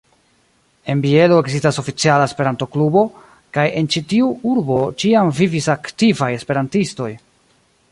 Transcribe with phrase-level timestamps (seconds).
[0.93, 3.03] En Bielo ekzistas oficiala Esperanto-klubo,
[3.59, 7.13] kaj en ĉi-tiu urbo ĉiam vivis aktivaj Esperantistoj.